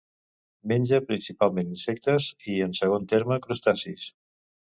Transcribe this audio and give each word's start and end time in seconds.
Menja 0.71 0.99
principalment 1.09 1.69
insectes 1.75 2.29
i, 2.55 2.57
en 2.69 2.75
segon 2.79 3.07
terme, 3.13 3.39
crustacis. 3.47 4.09